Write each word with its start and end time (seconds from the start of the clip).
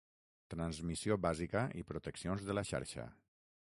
Transmissió 0.53 1.17
bàsica 1.25 1.63
i 1.81 1.85
Proteccions 1.91 2.49
de 2.49 2.57
la 2.59 2.65
xarxa. 2.71 3.07